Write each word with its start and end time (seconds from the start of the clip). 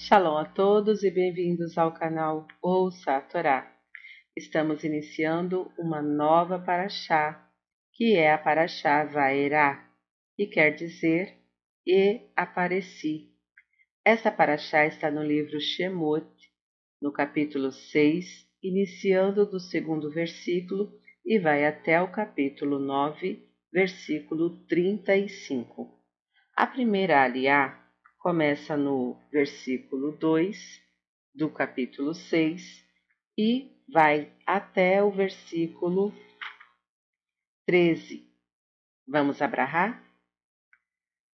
Shalom 0.00 0.36
a 0.38 0.44
todos 0.44 1.02
e 1.02 1.10
bem-vindos 1.10 1.76
ao 1.76 1.92
canal 1.92 2.46
Ouça 2.62 3.16
a 3.16 3.20
Torá. 3.20 3.68
Estamos 4.36 4.84
iniciando 4.84 5.72
uma 5.76 6.00
nova 6.00 6.56
paraxá, 6.56 7.50
que 7.94 8.14
é 8.14 8.32
a 8.32 8.38
paraxá 8.38 9.04
Vaerá, 9.04 9.90
que 10.36 10.46
quer 10.46 10.76
dizer 10.76 11.34
E 11.84 12.30
Apareci. 12.36 13.32
Essa 14.04 14.30
paraxá 14.30 14.86
está 14.86 15.10
no 15.10 15.20
livro 15.20 15.60
Shemot, 15.60 16.30
no 17.02 17.10
capítulo 17.10 17.72
6, 17.72 18.46
iniciando 18.62 19.44
do 19.44 19.58
segundo 19.58 20.12
versículo 20.12 20.92
e 21.26 21.40
vai 21.40 21.66
até 21.66 22.00
o 22.00 22.12
capítulo 22.12 22.78
9, 22.78 23.44
versículo 23.72 24.64
35. 24.66 26.00
A 26.54 26.68
primeira 26.68 27.24
aliá 27.24 27.87
começa 28.18 28.76
no 28.76 29.16
versículo 29.30 30.12
2 30.12 30.82
do 31.34 31.48
capítulo 31.48 32.14
6 32.14 32.84
e 33.38 33.70
vai 33.92 34.32
até 34.44 35.02
o 35.02 35.10
versículo 35.10 36.12
13. 37.66 38.26
Vamos 39.06 39.40
abrahar? 39.40 40.02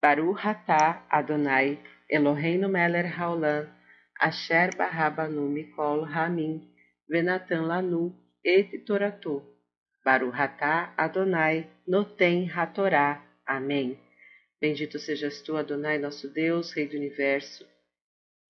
Baruch 0.02 0.41
atah 0.44 1.05
Adonai 1.08 1.78
Eloheinu 2.10 2.68
melech 2.68 3.13
haolam 3.13 3.70
asher 4.20 4.74
barabanu 4.76 5.48
mikol 5.48 6.04
hamim 6.04 6.66
venatan 7.08 7.68
lanu 7.70 8.12
et 8.44 8.84
torato. 8.86 9.46
Baruch 10.04 10.34
atah 10.34 10.94
Adonai 10.98 11.70
noten 11.86 12.50
hatorá. 12.50 13.22
Amém. 13.46 14.11
Bendito 14.62 15.00
sejas 15.00 15.42
tu, 15.42 15.58
Adonai, 15.58 15.98
nosso 15.98 16.30
Deus, 16.30 16.72
Rei 16.72 16.88
do 16.88 16.96
universo, 16.96 17.66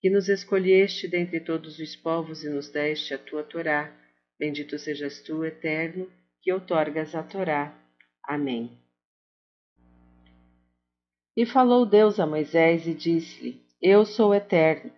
que 0.02 0.10
nos 0.10 0.28
escolheste 0.28 1.08
dentre 1.08 1.40
todos 1.40 1.80
os 1.80 1.96
povos 1.96 2.44
e 2.44 2.50
nos 2.50 2.70
deste 2.70 3.14
a 3.14 3.18
tua 3.18 3.44
Torá. 3.44 3.96
Bendito 4.38 4.78
sejas 4.78 5.22
tu, 5.22 5.46
Eterno, 5.46 6.12
que 6.42 6.52
outorgas 6.52 7.16
a 7.16 7.24
Torá. 7.24 7.74
Amém. 8.26 8.78
E 11.38 11.46
falou 11.46 11.86
Deus 11.86 12.20
a 12.20 12.28
Moisés 12.28 12.86
e 12.86 12.94
disse-lhe: 12.94 13.62
Eu 13.82 14.06
sou 14.06 14.36
Eterno. 14.36 14.92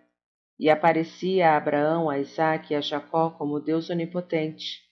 E 0.58 0.68
aparecia 0.68 1.50
a 1.50 1.56
Abraão, 1.56 2.10
a 2.10 2.18
Isaque 2.18 2.72
e 2.72 2.76
a 2.76 2.80
Jacó 2.80 3.30
como 3.30 3.60
Deus 3.60 3.88
onipotente. 3.88 4.82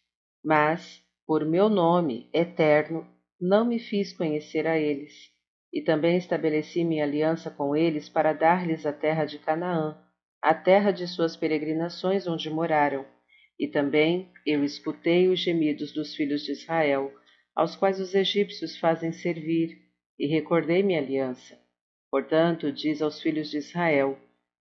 Mas, 0.44 1.02
por 1.27 1.44
meu 1.44 1.68
nome, 1.68 2.28
Eterno, 2.33 3.08
não 3.41 3.64
me 3.64 3.80
fiz 3.80 4.12
conhecer 4.12 4.68
a 4.68 4.78
eles 4.78 5.33
e 5.72 5.80
também 5.80 6.16
estabeleci 6.16 6.84
minha 6.84 7.04
aliança 7.04 7.50
com 7.50 7.74
eles 7.74 8.08
para 8.08 8.32
dar-lhes 8.32 8.84
a 8.84 8.92
terra 8.92 9.24
de 9.24 9.38
Canaã, 9.38 9.96
a 10.40 10.52
terra 10.52 10.90
de 10.90 11.06
suas 11.06 11.36
peregrinações 11.36 12.26
onde 12.26 12.50
moraram. 12.50 13.06
E 13.58 13.68
também 13.68 14.30
eu 14.44 14.64
escutei 14.64 15.28
os 15.28 15.40
gemidos 15.40 15.92
dos 15.92 16.14
filhos 16.14 16.42
de 16.42 16.52
Israel, 16.52 17.12
aos 17.54 17.76
quais 17.76 18.00
os 18.00 18.14
egípcios 18.14 18.76
fazem 18.76 19.12
servir, 19.12 19.78
e 20.18 20.26
recordei 20.26 20.82
minha 20.82 21.00
aliança. 21.00 21.58
Portanto, 22.10 22.70
diz 22.70 23.00
aos 23.00 23.22
filhos 23.22 23.50
de 23.50 23.58
Israel: 23.58 24.18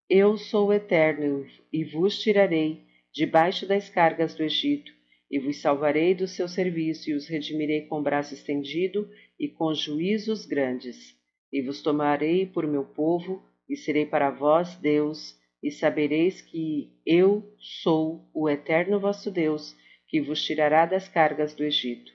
Eu 0.08 0.38
sou 0.38 0.68
o 0.68 0.72
Eterno, 0.72 1.46
e 1.72 1.84
vos 1.84 2.18
tirarei 2.18 2.84
debaixo 3.12 3.66
das 3.66 3.88
cargas 3.90 4.34
do 4.34 4.42
Egito, 4.42 4.92
e 5.32 5.38
vos 5.38 5.62
salvarei 5.62 6.14
do 6.14 6.28
seu 6.28 6.46
serviço, 6.46 7.08
e 7.08 7.14
os 7.14 7.26
redimirei 7.26 7.86
com 7.86 8.02
braço 8.02 8.34
estendido 8.34 9.08
e 9.40 9.48
com 9.48 9.72
juízos 9.72 10.44
grandes. 10.44 11.16
E 11.50 11.62
vos 11.62 11.80
tomarei 11.80 12.44
por 12.44 12.66
meu 12.66 12.84
povo, 12.84 13.42
e 13.66 13.74
serei 13.74 14.04
para 14.04 14.30
vós 14.30 14.76
Deus, 14.76 15.34
e 15.62 15.70
sabereis 15.70 16.42
que 16.42 16.92
eu 17.06 17.42
sou 17.58 18.28
o 18.34 18.46
eterno 18.46 19.00
vosso 19.00 19.30
Deus, 19.30 19.74
que 20.06 20.20
vos 20.20 20.44
tirará 20.44 20.84
das 20.84 21.08
cargas 21.08 21.54
do 21.54 21.64
Egito. 21.64 22.12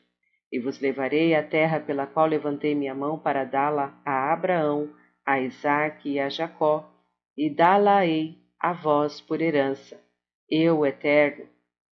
E 0.52 0.59
vos 0.59 0.80
levarei 0.80 1.33
à 1.33 1.42
terra 1.42 1.80
pela 1.80 2.05
qual 2.05 2.27
levantei 2.27 2.75
minha 2.75 2.93
mão 2.93 3.17
para 3.17 3.43
dá-la 3.43 3.99
a 4.05 4.31
Abraão, 4.31 4.93
a 5.25 5.42
Isaque 5.42 6.11
e 6.11 6.19
a 6.19 6.30
Jacó, 6.30 6.93
e 7.36 7.49
dá-la-ei 7.49 8.37
a 8.59 8.73
vós 8.73 9.19
por 9.19 9.42
herança. 9.42 9.99
Eu, 10.49 10.86
eterno, 10.86 11.45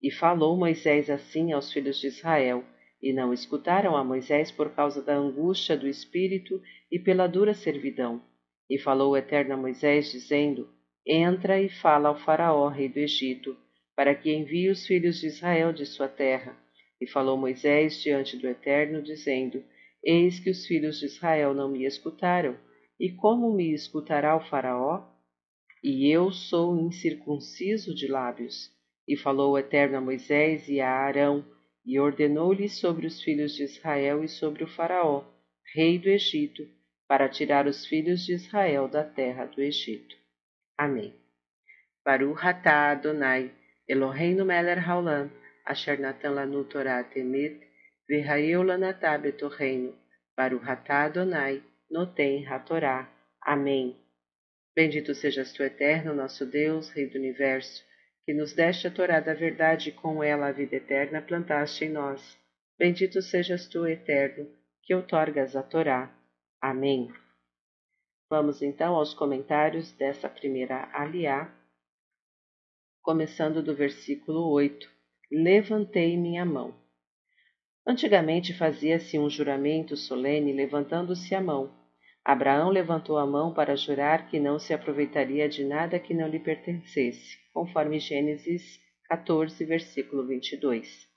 e 0.04 0.12
falou 0.12 0.58
Moisés 0.58 1.10
assim 1.10 1.54
aos 1.54 1.72
filhos 1.72 1.98
de 1.98 2.08
Israel, 2.08 2.66
e 3.02 3.14
não 3.14 3.34
escutaram 3.34 3.96
a 3.96 4.04
Moisés 4.04 4.52
por 4.52 4.72
causa 4.76 5.02
da 5.02 5.16
angústia 5.16 5.78
do 5.78 5.88
espírito 5.88 6.62
e 6.92 7.00
pela 7.00 7.26
dura 7.26 7.54
servidão. 7.54 8.22
E 8.70 8.78
falou 8.78 9.14
o 9.14 9.18
Eterno 9.18 9.54
a 9.54 9.58
Moisés, 9.58 10.12
dizendo: 10.12 10.70
Entra 11.08 11.62
e 11.62 11.70
fala 11.70 12.10
ao 12.10 12.20
Faraó, 12.20 12.68
rei 12.68 12.90
do 12.90 13.00
Egito, 13.00 13.56
para 13.96 14.14
que 14.14 14.34
envie 14.34 14.70
os 14.70 14.86
filhos 14.86 15.20
de 15.20 15.28
Israel 15.28 15.72
de 15.72 15.86
sua 15.86 16.08
terra. 16.08 16.58
E 17.00 17.08
falou 17.08 17.38
Moisés 17.38 18.02
diante 18.02 18.38
do 18.38 18.48
Eterno, 18.48 19.02
dizendo: 19.02 19.64
Eis 20.04 20.40
que 20.40 20.50
os 20.50 20.66
filhos 20.66 21.00
de 21.00 21.06
Israel 21.06 21.54
não 21.54 21.70
me 21.70 21.86
escutaram. 21.86 22.58
E 23.00 23.10
como 23.10 23.54
me 23.54 23.74
escutará 23.74 24.36
o 24.36 24.46
Faraó? 24.50 25.06
E 25.84 26.10
eu 26.10 26.32
sou 26.32 26.78
incircunciso 26.80 27.94
de 27.94 28.08
lábios. 28.08 28.73
E 29.08 29.18
falou 29.18 29.54
o 29.54 29.58
Eterno 29.58 29.98
a 29.98 30.02
Moisés 30.02 30.68
e 30.70 30.80
a 30.80 30.90
Arão, 30.90 31.46
e 31.86 32.00
ordenou-lhes 32.00 32.80
sobre 32.80 33.06
os 33.06 33.22
filhos 33.22 33.54
de 33.56 33.64
Israel 33.64 34.24
e 34.24 34.28
sobre 34.30 34.64
o 34.64 34.68
Faraó, 34.68 35.26
rei 35.74 36.00
do 36.00 36.10
Egito, 36.10 36.64
para 37.08 37.28
tirar 37.28 37.68
os 37.68 37.86
filhos 37.86 38.26
de 38.26 38.34
Israel 38.34 38.88
da 38.88 39.04
terra 39.04 39.46
do 39.46 39.62
Egito. 39.62 40.16
Amém. 40.78 41.14
Baruch 42.06 42.46
atah 42.46 42.92
Adonai, 42.92 43.52
Eloheinu 43.88 44.46
melech 44.46 44.80
haolam, 44.80 45.30
asher 45.66 46.00
natan 46.00 46.36
lanu 46.36 46.64
Torah 46.64 47.04
temet, 47.04 47.60
v'hayeu 48.10 48.64
lanatah 48.64 49.18
betorreino, 49.18 49.94
Baruch 50.36 50.68
atah 50.68 51.06
Adonai, 51.06 51.62
noten 51.92 52.46
hatorá. 52.48 53.10
Amém. 53.42 53.96
Bendito 54.76 55.14
sejas 55.14 55.54
tu, 55.54 55.64
Eterno, 55.64 56.16
nosso 56.16 56.46
Deus, 56.46 56.90
Rei 56.90 57.08
do 57.08 57.18
Universo, 57.18 57.84
que 58.26 58.34
nos 58.34 58.54
deste 58.54 58.88
a 58.88 58.92
Torá 58.92 59.20
da 59.20 59.34
verdade 59.34 59.90
e 59.90 59.92
com 59.92 60.24
ela 60.24 60.48
a 60.48 60.52
vida 60.52 60.78
eterna 60.78 61.22
plantaste 61.22 61.86
em 61.86 61.90
nós. 61.90 62.38
Bendito 62.78 63.22
sejas 63.22 63.68
tu, 63.68 63.86
Eterno, 63.86 64.48
que 64.82 64.96
outorgas 64.96 65.56
a 65.56 65.62
Torá. 65.62 66.10
Amém. 66.62 67.12
Vamos 68.30 68.62
então 68.62 68.96
aos 68.96 69.14
comentários 69.14 69.92
dessa 69.92 70.30
primeira 70.30 70.90
aliá, 70.94 71.54
começando 73.02 73.62
do 73.62 73.76
versículo 73.76 74.50
8. 74.52 74.90
Levantei 75.32 76.18
minha 76.18 76.46
mão. 76.46 76.74
Antigamente 77.86 78.54
fazia-se 78.54 79.20
um 79.20 79.30
juramento 79.30 79.98
solene 79.98 80.54
levantando-se 80.54 81.36
a 81.36 81.42
mão. 81.42 81.76
Abraão 82.24 82.70
levantou 82.70 83.18
a 83.18 83.28
mão 83.28 83.54
para 83.54 83.76
jurar 83.76 84.30
que 84.30 84.40
não 84.40 84.58
se 84.58 84.74
aproveitaria 84.74 85.50
de 85.50 85.66
nada 85.66 86.00
que 86.00 86.14
não 86.14 86.28
lhe 86.28 86.40
pertencesse 86.40 87.43
conforme 87.54 88.00
Gênesis 88.00 88.82
14, 89.08 89.64
versículo 89.64 90.26
22. 90.26 91.08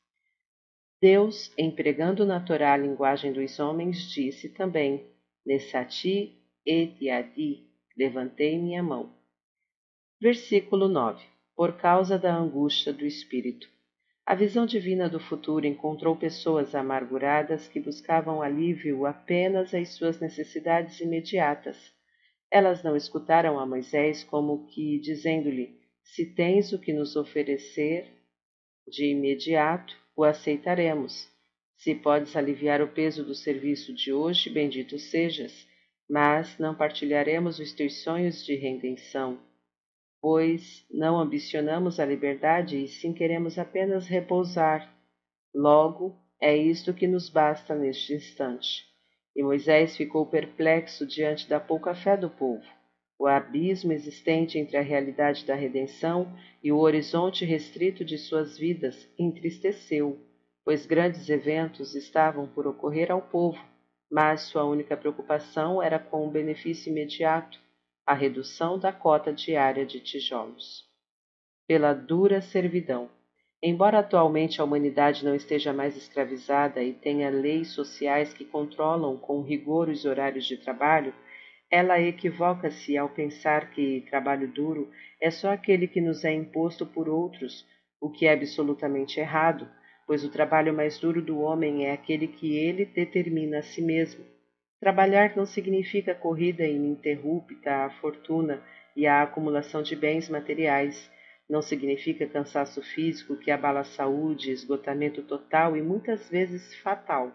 Deus, 1.01 1.53
empregando 1.57 2.25
na 2.25 2.41
Torá 2.41 2.75
a 2.75 2.77
linguagem 2.77 3.33
dos 3.33 3.59
homens, 3.59 4.11
disse 4.11 4.49
também: 4.51 5.07
Nessati 5.45 6.39
et 6.67 7.09
adi, 7.09 7.67
levantei 7.97 8.59
minha 8.59 8.83
mão. 8.83 9.15
Versículo 10.21 10.89
9. 10.89 11.25
Por 11.55 11.77
causa 11.77 12.19
da 12.19 12.35
angústia 12.35 12.93
do 12.93 13.07
espírito. 13.07 13.69
A 14.25 14.35
visão 14.35 14.67
divina 14.67 15.09
do 15.09 15.21
futuro 15.21 15.67
encontrou 15.67 16.17
pessoas 16.17 16.75
amarguradas 16.75 17.69
que 17.69 17.79
buscavam 17.79 18.43
alívio 18.43 19.07
apenas 19.07 19.73
às 19.73 19.91
suas 19.91 20.19
necessidades 20.19 20.99
imediatas. 21.01 21.77
Elas 22.51 22.83
não 22.83 22.97
escutaram 22.97 23.59
a 23.59 23.65
Moisés 23.65 24.25
como 24.25 24.67
que 24.67 24.99
dizendo-lhe: 24.99 25.76
se 26.15 26.25
tens 26.25 26.73
o 26.73 26.79
que 26.79 26.93
nos 26.93 27.17
oferecer, 27.17 28.07
de 28.87 29.07
imediato 29.07 29.95
o 30.17 30.25
aceitaremos. 30.25 31.29
Se 31.77 31.95
podes 31.95 32.35
aliviar 32.37 32.81
o 32.81 32.89
peso 32.89 33.25
do 33.25 33.35
serviço 33.35 33.93
de 33.93 34.13
hoje, 34.13 34.49
bendito 34.49 34.99
sejas, 34.99 35.67
mas 36.09 36.59
não 36.59 36.75
partilharemos 36.75 37.59
os 37.59 37.73
teus 37.73 38.03
sonhos 38.03 38.45
de 38.45 38.55
redenção, 38.55 39.39
pois 40.21 40.87
não 40.91 41.19
ambicionamos 41.19 41.99
a 42.01 42.07
liberdade 42.07 42.83
e 42.83 42.89
sim 42.89 43.13
queremos 43.13 43.59
apenas 43.59 44.07
repousar. 44.07 44.95
Logo, 45.55 46.17
é 46.41 46.57
isto 46.57 46.95
que 46.95 47.07
nos 47.07 47.29
basta 47.29 47.75
neste 47.75 48.15
instante. 48.15 48.85
E 49.35 49.43
Moisés 49.43 49.97
ficou 49.97 50.25
perplexo 50.27 51.07
diante 51.07 51.49
da 51.49 51.61
pouca 51.61 51.95
fé 51.95 52.17
do 52.17 52.31
povo. 52.31 52.65
O 53.19 53.27
abismo 53.27 53.93
existente 53.93 54.59
entre 54.59 54.77
a 54.77 54.83
realidade 54.83 55.47
da 55.47 55.55
redenção 55.55 56.31
e 56.63 56.71
o 56.71 56.79
horizonte 56.79 57.45
restrito 57.45 58.05
de 58.05 58.19
suas 58.19 58.59
vidas 58.59 59.09
entristeceu, 59.19 60.19
pois 60.65 60.85
grandes 60.85 61.29
eventos 61.29 61.95
estavam 61.95 62.47
por 62.47 62.67
ocorrer 62.67 63.11
ao 63.11 63.23
povo, 63.23 63.59
mas 64.11 64.43
sua 64.43 64.65
única 64.65 64.97
preocupação 64.97 65.83
era 65.83 65.99
com 65.99 66.27
o 66.27 66.31
benefício 66.31 66.91
imediato. 66.91 67.59
a 68.07 68.15
redução 68.15 68.79
da 68.79 68.93
cota 68.93 69.33
diária 69.33 69.85
de 69.85 69.99
tijolos. 69.99 70.85
Pela 71.67 71.93
dura 71.93 72.41
servidão. 72.41 73.11
Embora 73.61 73.99
atualmente 73.99 74.61
a 74.61 74.65
humanidade 74.65 75.25
não 75.25 75.35
esteja 75.35 75.73
mais 75.73 75.97
escravizada 75.97 76.81
e 76.85 76.93
tenha 76.93 77.29
leis 77.29 77.69
sociais 77.71 78.33
que 78.33 78.45
controlam 78.45 79.17
com 79.17 79.43
rigor 79.43 79.89
os 79.89 80.05
horários 80.05 80.47
de 80.47 80.57
trabalho, 80.57 81.13
ela 81.71 82.01
equivoca-se 82.01 82.97
ao 82.97 83.09
pensar 83.09 83.71
que 83.71 84.05
trabalho 84.09 84.47
duro 84.49 84.91
é 85.21 85.31
só 85.31 85.53
aquele 85.53 85.89
que 85.89 86.01
nos 86.01 86.25
é 86.25 86.33
imposto 86.33 86.87
por 86.87 87.09
outros, 87.09 87.67
o 88.01 88.11
que 88.11 88.27
é 88.27 88.33
absolutamente 88.33 89.19
errado, 89.19 89.69
pois 90.07 90.25
o 90.25 90.31
trabalho 90.31 90.73
mais 90.73 90.99
duro 90.99 91.21
do 91.21 91.41
homem 91.41 91.87
é 91.87 91.93
aquele 91.93 92.29
que 92.29 92.57
ele 92.57 92.85
determina 92.85 93.59
a 93.59 93.63
si 93.63 93.83
mesmo. 93.83 94.25
Trabalhar 94.79 95.37
não 95.37 95.47
significa 95.47 96.15
corrida 96.15 96.65
ininterrupta 96.65 97.87
à 97.87 97.91
fortuna 97.91 98.63
e 98.95 99.07
à 99.07 99.23
acumulação 99.23 99.83
de 99.83 99.97
bens 99.97 100.29
materiais. 100.29 101.11
Não 101.49 101.63
significa 101.63 102.27
cansaço 102.27 102.83
físico 102.83 103.37
que 103.37 103.51
abala 103.51 103.81
a 103.81 103.85
saúde, 103.85 104.51
esgotamento 104.51 105.23
total 105.23 105.77
e 105.77 105.83
muitas 105.83 106.29
vezes 106.29 106.75
fatal. 106.81 107.33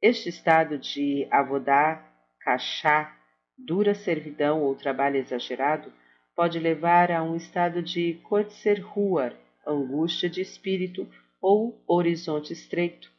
Este 0.00 0.28
estado 0.28 0.78
de 0.78 1.26
avodá, 1.30 2.06
cachá, 2.40 3.14
dura 3.56 3.94
servidão 3.94 4.62
ou 4.62 4.74
trabalho 4.74 5.16
exagerado 5.16 5.92
pode 6.34 6.58
levar 6.58 7.10
a 7.10 7.22
um 7.22 7.36
estado 7.36 7.82
de 7.82 8.14
Kotzer-Ruar, 8.24 9.34
angústia 9.66 10.28
de 10.28 10.40
espírito 10.40 11.08
ou 11.40 11.82
horizonte 11.86 12.52
estreito, 12.52 13.10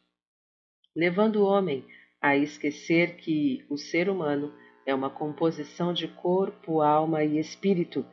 levando 0.94 1.36
o 1.36 1.46
homem 1.46 1.84
a 2.20 2.36
esquecer 2.36 3.16
que 3.16 3.64
o 3.68 3.76
ser 3.76 4.08
humano 4.08 4.52
é 4.84 4.94
uma 4.94 5.10
composição 5.10 5.92
de 5.92 6.08
corpo, 6.08 6.80
alma 6.80 7.24
e 7.24 7.38
espírito, 7.38 8.06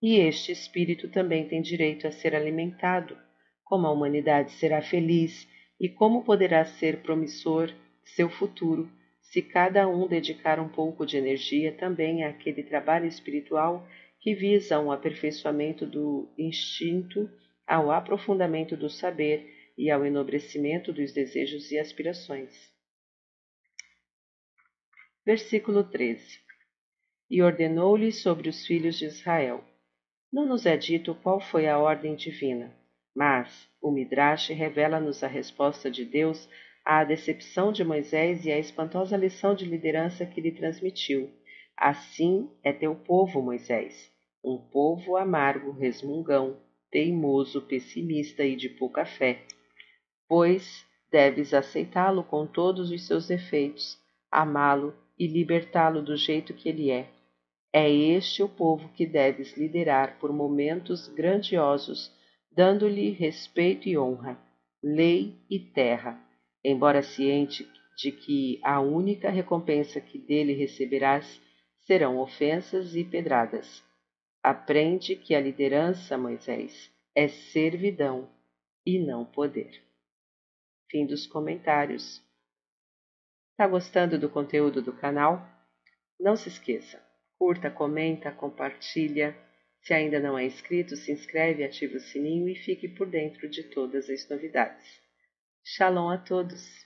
e 0.00 0.16
este 0.16 0.52
espírito 0.52 1.08
também 1.08 1.48
tem 1.48 1.60
direito 1.60 2.06
a 2.06 2.12
ser 2.12 2.34
alimentado. 2.34 3.16
Como 3.64 3.86
a 3.86 3.90
humanidade 3.90 4.52
será 4.52 4.82
feliz 4.82 5.48
e 5.80 5.88
como 5.88 6.24
poderá 6.24 6.64
ser 6.64 7.02
promissor 7.02 7.72
seu 8.04 8.28
futuro 8.28 8.88
se 9.34 9.42
cada 9.42 9.88
um 9.88 10.06
dedicar 10.06 10.60
um 10.60 10.68
pouco 10.68 11.04
de 11.04 11.16
energia 11.16 11.72
também 11.72 12.22
àquele 12.22 12.62
trabalho 12.62 13.06
espiritual 13.06 13.84
que 14.20 14.32
visa 14.32 14.78
um 14.78 14.92
aperfeiçoamento 14.92 15.84
do 15.84 16.32
instinto, 16.38 17.28
ao 17.66 17.90
aprofundamento 17.90 18.76
do 18.76 18.88
saber 18.88 19.52
e 19.76 19.90
ao 19.90 20.06
enobrecimento 20.06 20.92
dos 20.92 21.12
desejos 21.12 21.72
e 21.72 21.78
aspirações. 21.80 22.72
Versículo 25.26 25.82
13 25.82 26.38
E 27.28 27.42
ordenou-lhe 27.42 28.12
sobre 28.12 28.48
os 28.48 28.64
filhos 28.64 28.96
de 28.96 29.06
Israel. 29.06 29.64
Não 30.32 30.46
nos 30.46 30.64
é 30.64 30.76
dito 30.76 31.12
qual 31.12 31.40
foi 31.40 31.66
a 31.66 31.76
ordem 31.76 32.14
divina, 32.14 32.72
mas 33.12 33.68
o 33.82 33.90
Midrash 33.90 34.50
revela-nos 34.50 35.24
a 35.24 35.26
resposta 35.26 35.90
de 35.90 36.04
Deus 36.04 36.48
à 36.84 37.02
decepção 37.02 37.72
de 37.72 37.82
Moisés 37.82 38.44
e 38.44 38.52
à 38.52 38.58
espantosa 38.58 39.16
lição 39.16 39.54
de 39.54 39.64
liderança 39.64 40.26
que 40.26 40.40
lhe 40.40 40.52
transmitiu. 40.52 41.30
Assim 41.76 42.50
é 42.62 42.72
teu 42.72 42.94
povo, 42.94 43.40
Moisés, 43.40 44.12
um 44.44 44.58
povo 44.58 45.16
amargo, 45.16 45.72
resmungão, 45.72 46.58
teimoso, 46.90 47.62
pessimista 47.62 48.44
e 48.44 48.54
de 48.54 48.68
pouca 48.68 49.06
fé. 49.06 49.42
Pois 50.28 50.84
deves 51.10 51.54
aceitá-lo 51.54 52.22
com 52.22 52.46
todos 52.46 52.90
os 52.90 53.06
seus 53.06 53.26
defeitos, 53.26 53.98
amá-lo 54.30 54.94
e 55.18 55.26
libertá-lo 55.26 56.02
do 56.02 56.16
jeito 56.16 56.52
que 56.52 56.68
ele 56.68 56.90
é. 56.90 57.08
É 57.72 57.90
este 57.90 58.42
o 58.42 58.48
povo 58.48 58.88
que 58.90 59.06
deves 59.06 59.56
liderar 59.56 60.18
por 60.20 60.32
momentos 60.32 61.08
grandiosos, 61.08 62.12
dando-lhe 62.52 63.10
respeito 63.10 63.88
e 63.88 63.98
honra, 63.98 64.38
lei 64.82 65.34
e 65.50 65.58
terra, 65.58 66.23
embora 66.64 67.02
ciente 67.02 67.68
de 67.96 68.10
que 68.10 68.58
a 68.62 68.80
única 68.80 69.30
recompensa 69.30 70.00
que 70.00 70.18
dele 70.18 70.54
receberás 70.54 71.40
serão 71.80 72.18
ofensas 72.18 72.96
e 72.96 73.04
pedradas. 73.04 73.84
Aprende 74.42 75.16
que 75.16 75.34
a 75.34 75.40
liderança, 75.40 76.16
Moisés, 76.16 76.90
é 77.14 77.28
servidão 77.28 78.28
e 78.84 78.98
não 78.98 79.24
poder. 79.24 79.82
Fim 80.90 81.06
dos 81.06 81.26
comentários. 81.26 82.22
Está 83.52 83.66
gostando 83.66 84.18
do 84.18 84.28
conteúdo 84.28 84.82
do 84.82 84.92
canal? 84.92 85.46
Não 86.18 86.36
se 86.36 86.48
esqueça, 86.48 87.02
curta, 87.38 87.70
comenta, 87.70 88.32
compartilha. 88.32 89.36
Se 89.82 89.92
ainda 89.92 90.18
não 90.18 90.36
é 90.36 90.44
inscrito, 90.44 90.96
se 90.96 91.12
inscreve, 91.12 91.62
ativa 91.62 91.96
o 91.96 92.00
sininho 92.00 92.48
e 92.48 92.54
fique 92.54 92.88
por 92.88 93.06
dentro 93.06 93.48
de 93.48 93.62
todas 93.64 94.08
as 94.08 94.28
novidades. 94.28 95.03
Shalom 95.64 96.12
a 96.12 96.18
todos! 96.18 96.83